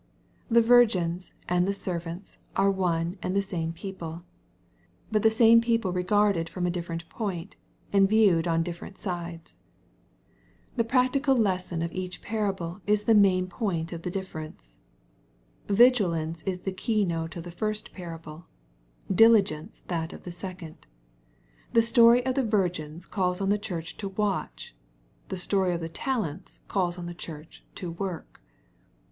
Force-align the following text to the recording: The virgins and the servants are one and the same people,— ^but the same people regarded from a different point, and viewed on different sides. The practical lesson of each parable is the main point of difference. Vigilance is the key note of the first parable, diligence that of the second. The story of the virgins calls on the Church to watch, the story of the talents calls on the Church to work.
The 0.49 0.63
virgins 0.63 1.31
and 1.47 1.67
the 1.67 1.75
servants 1.75 2.39
are 2.55 2.71
one 2.71 3.19
and 3.21 3.35
the 3.35 3.41
same 3.43 3.71
people,— 3.71 4.23
^but 5.13 5.21
the 5.21 5.29
same 5.29 5.61
people 5.61 5.91
regarded 5.93 6.49
from 6.49 6.65
a 6.65 6.71
different 6.71 7.07
point, 7.07 7.55
and 7.93 8.09
viewed 8.09 8.47
on 8.47 8.63
different 8.63 8.97
sides. 8.97 9.59
The 10.75 10.83
practical 10.83 11.35
lesson 11.35 11.83
of 11.83 11.91
each 11.91 12.19
parable 12.23 12.81
is 12.87 13.03
the 13.03 13.13
main 13.13 13.45
point 13.45 13.93
of 13.93 14.01
difference. 14.01 14.79
Vigilance 15.67 16.41
is 16.47 16.61
the 16.61 16.71
key 16.71 17.05
note 17.05 17.35
of 17.35 17.43
the 17.43 17.51
first 17.51 17.93
parable, 17.93 18.47
diligence 19.13 19.83
that 19.87 20.13
of 20.13 20.23
the 20.23 20.31
second. 20.31 20.87
The 21.73 21.83
story 21.83 22.25
of 22.25 22.33
the 22.33 22.43
virgins 22.43 23.05
calls 23.05 23.39
on 23.39 23.49
the 23.49 23.59
Church 23.59 23.97
to 23.97 24.09
watch, 24.09 24.75
the 25.27 25.37
story 25.37 25.75
of 25.75 25.79
the 25.81 25.89
talents 25.89 26.61
calls 26.67 26.97
on 26.97 27.05
the 27.05 27.13
Church 27.13 27.63
to 27.75 27.91
work. 27.91 28.41